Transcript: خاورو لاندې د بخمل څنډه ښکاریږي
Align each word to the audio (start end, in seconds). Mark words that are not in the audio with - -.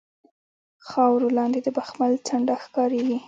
خاورو 0.87 1.27
لاندې 1.37 1.59
د 1.63 1.67
بخمل 1.77 2.11
څنډه 2.27 2.55
ښکاریږي 2.63 3.17